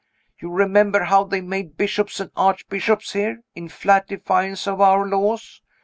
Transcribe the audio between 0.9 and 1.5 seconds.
how they